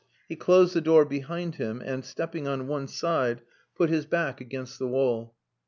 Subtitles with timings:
[0.27, 3.41] He closed the door behind him, and stepping on one side,
[3.75, 5.35] put his back against the wall.